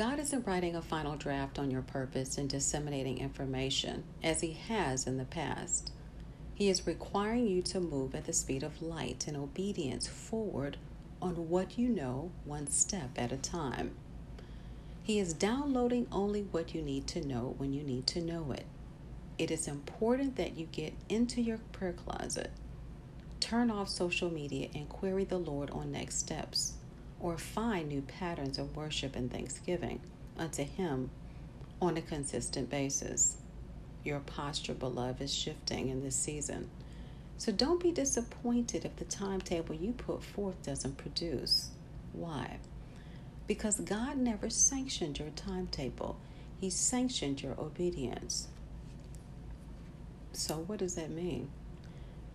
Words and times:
God 0.00 0.18
isn't 0.18 0.46
writing 0.46 0.74
a 0.76 0.80
final 0.80 1.14
draft 1.14 1.58
on 1.58 1.70
your 1.70 1.82
purpose 1.82 2.38
and 2.38 2.48
disseminating 2.48 3.18
information 3.18 4.04
as 4.22 4.40
He 4.40 4.54
has 4.54 5.06
in 5.06 5.18
the 5.18 5.26
past. 5.26 5.92
He 6.54 6.70
is 6.70 6.86
requiring 6.86 7.46
you 7.46 7.60
to 7.64 7.80
move 7.80 8.14
at 8.14 8.24
the 8.24 8.32
speed 8.32 8.62
of 8.62 8.80
light 8.80 9.26
and 9.28 9.36
obedience 9.36 10.08
forward 10.08 10.78
on 11.20 11.50
what 11.50 11.78
you 11.78 11.90
know, 11.90 12.30
one 12.46 12.66
step 12.66 13.10
at 13.16 13.30
a 13.30 13.36
time. 13.36 13.90
He 15.02 15.18
is 15.18 15.34
downloading 15.34 16.06
only 16.10 16.44
what 16.44 16.74
you 16.74 16.80
need 16.80 17.06
to 17.08 17.20
know 17.20 17.54
when 17.58 17.74
you 17.74 17.82
need 17.82 18.06
to 18.06 18.22
know 18.22 18.52
it. 18.52 18.64
It 19.36 19.50
is 19.50 19.68
important 19.68 20.36
that 20.36 20.56
you 20.56 20.64
get 20.64 20.94
into 21.10 21.42
your 21.42 21.58
prayer 21.72 21.92
closet, 21.92 22.52
turn 23.38 23.70
off 23.70 23.90
social 23.90 24.30
media, 24.32 24.70
and 24.74 24.88
query 24.88 25.24
the 25.24 25.36
Lord 25.36 25.68
on 25.68 25.92
next 25.92 26.20
steps, 26.20 26.72
or 27.20 27.36
find 27.36 27.88
new 27.88 28.02
patterns 28.02 28.58
of 28.58 28.76
worship 28.76 29.14
and 29.14 29.30
thanksgiving 29.30 30.00
unto 30.38 30.64
Him 30.64 31.10
on 31.80 31.96
a 31.96 32.02
consistent 32.02 32.70
basis. 32.70 33.36
Your 34.04 34.20
posture, 34.20 34.74
beloved, 34.74 35.20
is 35.20 35.32
shifting 35.32 35.88
in 35.88 36.02
this 36.02 36.16
season. 36.16 36.70
So 37.36 37.52
don't 37.52 37.82
be 37.82 37.92
disappointed 37.92 38.84
if 38.84 38.96
the 38.96 39.04
timetable 39.04 39.74
you 39.74 39.92
put 39.92 40.22
forth 40.22 40.62
doesn't 40.62 40.98
produce. 40.98 41.70
Why? 42.12 42.58
Because 43.46 43.80
God 43.80 44.16
never 44.16 44.50
sanctioned 44.50 45.18
your 45.18 45.30
timetable, 45.30 46.16
He 46.60 46.70
sanctioned 46.70 47.42
your 47.42 47.58
obedience. 47.58 48.48
So, 50.32 50.56
what 50.66 50.78
does 50.78 50.94
that 50.94 51.10
mean? 51.10 51.50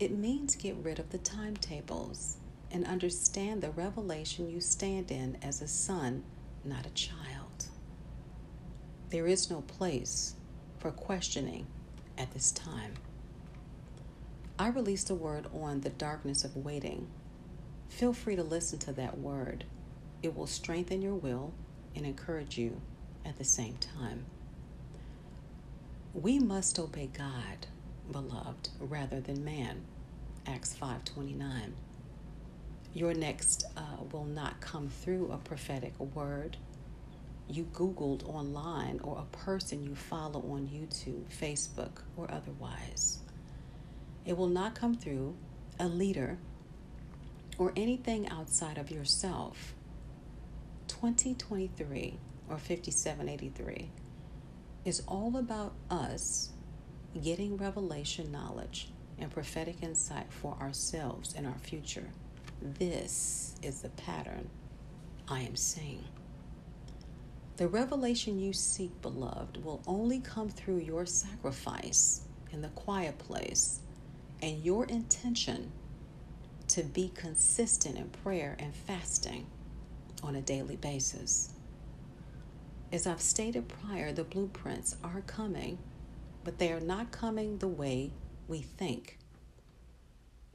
It 0.00 0.10
means 0.10 0.56
get 0.56 0.76
rid 0.82 0.98
of 0.98 1.10
the 1.10 1.18
timetables 1.18 2.38
and 2.70 2.84
understand 2.86 3.62
the 3.62 3.70
revelation 3.70 4.50
you 4.50 4.60
stand 4.60 5.10
in 5.10 5.38
as 5.42 5.62
a 5.62 5.68
son, 5.68 6.24
not 6.64 6.86
a 6.86 6.90
child. 6.90 7.66
There 9.10 9.26
is 9.26 9.50
no 9.50 9.60
place 9.62 10.34
for 10.78 10.90
questioning 10.90 11.66
at 12.18 12.32
this 12.32 12.50
time. 12.50 12.94
I 14.58 14.68
released 14.68 15.10
a 15.10 15.14
word 15.14 15.46
on 15.54 15.80
the 15.80 15.90
darkness 15.90 16.44
of 16.44 16.56
waiting. 16.56 17.08
Feel 17.88 18.12
free 18.12 18.36
to 18.36 18.42
listen 18.42 18.78
to 18.80 18.92
that 18.94 19.18
word. 19.18 19.64
It 20.22 20.34
will 20.34 20.46
strengthen 20.46 21.02
your 21.02 21.14
will 21.14 21.52
and 21.94 22.04
encourage 22.04 22.58
you 22.58 22.80
at 23.24 23.38
the 23.38 23.44
same 23.44 23.76
time. 23.76 24.24
We 26.14 26.38
must 26.38 26.78
obey 26.78 27.10
God, 27.12 27.66
beloved, 28.10 28.70
rather 28.80 29.20
than 29.20 29.44
man. 29.44 29.82
Acts 30.46 30.74
5:29. 30.74 31.74
Your 32.96 33.12
next 33.12 33.66
uh, 33.76 34.04
will 34.10 34.24
not 34.24 34.58
come 34.62 34.88
through 34.88 35.30
a 35.30 35.36
prophetic 35.36 35.92
word 36.00 36.56
you 37.46 37.64
Googled 37.74 38.26
online 38.26 39.00
or 39.02 39.18
a 39.18 39.36
person 39.36 39.84
you 39.84 39.94
follow 39.94 40.40
on 40.40 40.66
YouTube, 40.66 41.24
Facebook, 41.26 42.00
or 42.16 42.26
otherwise. 42.30 43.18
It 44.24 44.38
will 44.38 44.48
not 44.48 44.74
come 44.74 44.94
through 44.94 45.36
a 45.78 45.86
leader 45.86 46.38
or 47.58 47.74
anything 47.76 48.30
outside 48.30 48.78
of 48.78 48.90
yourself. 48.90 49.74
2023 50.88 52.18
or 52.48 52.56
5783 52.56 53.90
is 54.86 55.02
all 55.06 55.36
about 55.36 55.74
us 55.90 56.48
getting 57.22 57.58
revelation 57.58 58.32
knowledge 58.32 58.88
and 59.18 59.30
prophetic 59.30 59.82
insight 59.82 60.32
for 60.32 60.56
ourselves 60.62 61.34
and 61.36 61.46
our 61.46 61.58
future. 61.58 62.08
This 62.60 63.54
is 63.62 63.82
the 63.82 63.90
pattern 63.90 64.48
I 65.28 65.40
am 65.40 65.56
seeing. 65.56 66.04
The 67.56 67.68
revelation 67.68 68.38
you 68.38 68.52
seek, 68.52 69.00
beloved, 69.02 69.64
will 69.64 69.82
only 69.86 70.20
come 70.20 70.48
through 70.48 70.78
your 70.78 71.06
sacrifice 71.06 72.22
in 72.52 72.62
the 72.62 72.68
quiet 72.68 73.18
place 73.18 73.80
and 74.42 74.62
your 74.62 74.84
intention 74.86 75.72
to 76.68 76.82
be 76.82 77.10
consistent 77.14 77.96
in 77.96 78.08
prayer 78.08 78.56
and 78.58 78.74
fasting 78.74 79.46
on 80.22 80.36
a 80.36 80.42
daily 80.42 80.76
basis. 80.76 81.50
As 82.92 83.06
I've 83.06 83.20
stated 83.20 83.68
prior, 83.68 84.12
the 84.12 84.24
blueprints 84.24 84.96
are 85.02 85.22
coming, 85.26 85.78
but 86.44 86.58
they 86.58 86.72
are 86.72 86.80
not 86.80 87.10
coming 87.10 87.58
the 87.58 87.68
way 87.68 88.12
we 88.48 88.60
think. 88.62 89.18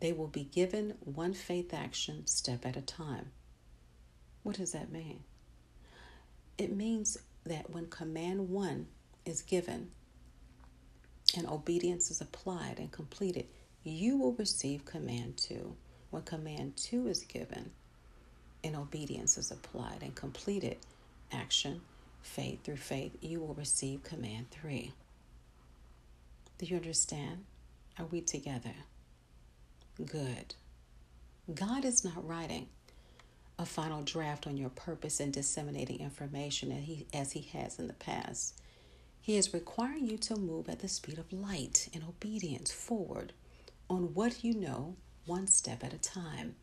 They 0.02 0.12
will 0.12 0.28
be 0.28 0.44
given 0.44 0.96
one 1.00 1.34
faith 1.34 1.74
action 1.74 2.26
step 2.26 2.66
at 2.66 2.76
a 2.76 2.82
time. 2.82 3.32
What 4.44 4.58
does 4.58 4.72
that 4.72 4.92
mean? 4.92 5.24
It 6.58 6.76
means 6.76 7.18
that 7.46 7.70
when 7.70 7.86
command 7.86 8.50
one 8.50 8.88
is 9.26 9.44
given 9.44 9.92
and 11.38 11.48
obedience 11.48 12.10
is 12.10 12.20
applied 12.20 12.80
and 12.80 12.92
completed, 12.92 13.46
you 13.84 14.18
will 14.18 14.34
receive 14.34 14.86
command 14.86 15.38
two. 15.38 15.76
When 16.10 16.24
command 16.24 16.78
two 16.78 17.08
is 17.08 17.24
given 17.24 17.72
and 18.64 18.76
obedience 18.76 19.38
is 19.38 19.52
applied 19.52 20.00
and 20.02 20.16
completed, 20.16 20.78
action, 21.32 21.82
faith 22.24 22.64
through 22.64 22.78
faith, 22.78 23.16
you 23.22 23.40
will 23.40 23.54
receive 23.54 24.04
command 24.04 24.50
three. 24.50 24.94
Do 26.58 26.66
you 26.66 26.76
understand? 26.76 27.46
Are 28.00 28.06
we 28.06 28.22
together? 28.22 28.74
Good. 30.06 30.56
God 31.54 31.86
is 31.86 32.04
not 32.04 32.26
writing 32.26 32.70
a 33.60 33.66
final 33.66 34.02
draft 34.02 34.48
on 34.48 34.58
your 34.58 34.70
purpose 34.70 35.20
and 35.20 35.32
disseminating 35.32 36.00
information 36.00 36.72
as 36.72 36.84
he, 36.86 37.08
as 37.14 37.32
he 37.34 37.42
has 37.54 37.78
in 37.78 37.88
the 37.88 37.94
past. 37.94 38.60
He 39.20 39.38
is 39.38 39.54
requiring 39.54 40.08
you 40.08 40.18
to 40.20 40.36
move 40.36 40.70
at 40.70 40.80
the 40.80 40.88
speed 40.88 41.20
of 41.20 41.32
light 41.32 41.90
and 41.94 42.04
obedience 42.04 42.72
forward 42.72 43.34
on 43.90 44.14
what 44.14 44.44
you 44.44 44.56
know, 44.56 44.96
one 45.26 45.46
step 45.46 45.84
at 45.84 45.94
a 45.94 46.00
time. 46.00 46.56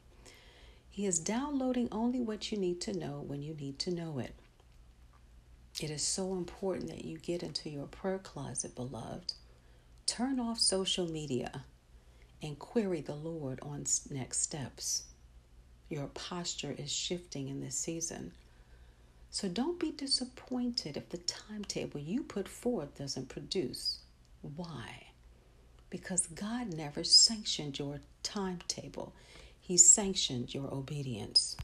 He 0.91 1.07
is 1.07 1.21
downloading 1.21 1.89
only 1.93 2.21
what 2.21 2.51
you 2.51 2.59
need 2.59 2.81
to 2.83 2.99
know 2.99 3.23
when 3.25 3.43
you 3.43 3.55
need 3.55 3.79
to 3.81 3.95
know 3.95 4.19
it. 4.19 4.35
It 5.81 5.91
is 5.91 6.03
so 6.03 6.33
important 6.33 6.89
that 6.89 7.05
you 7.05 7.19
get 7.19 7.45
into 7.45 7.71
your 7.71 7.87
prayer 7.87 8.19
closet, 8.19 8.75
beloved. 8.75 9.35
Turn 10.07 10.41
off 10.41 10.59
social 10.59 11.07
media 11.07 11.65
and 12.43 12.59
query 12.59 13.01
the 13.01 13.15
Lord 13.15 13.59
on 13.63 13.85
next 14.11 14.41
steps. 14.41 15.05
Your 15.89 16.07
posture 16.09 16.75
is 16.77 16.93
shifting 16.93 17.49
in 17.49 17.61
this 17.61 17.77
season. 17.79 18.33
So 19.31 19.49
don't 19.49 19.79
be 19.81 19.91
disappointed 19.91 20.97
if 20.97 21.09
the 21.09 21.19
timetable 21.19 22.01
you 22.01 22.23
put 22.23 22.49
forth 22.49 22.97
doesn't 22.99 23.29
produce. 23.29 24.01
Why? 24.43 25.09
because 25.91 26.27
God 26.27 26.73
never 26.75 27.05
sanctioned 27.05 27.79
your 27.79 28.01
timetable, 28.23 29.15
He 29.61 29.77
sanctioned 29.77 30.55
your 30.55 30.73
obedience. 30.73 31.57